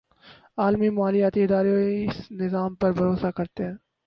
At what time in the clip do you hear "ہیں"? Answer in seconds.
3.65-3.75